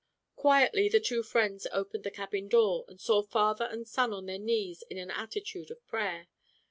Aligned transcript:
Quietly 0.35 0.89
the 0.89 0.99
two 0.99 1.21
friends 1.21 1.67
opened 1.71 2.03
the 2.03 2.09
cabin 2.09 2.47
door 2.47 2.85
and 2.87 2.99
saw 2.99 3.21
father 3.21 3.65
and 3.65 3.87
son 3.87 4.11
on 4.13 4.25
their 4.25 4.39
knees 4.39 4.83
in 4.89 4.97
an 4.97 5.11
attitude 5.11 5.69
of 5.69 5.85
prayer. 5.85 6.27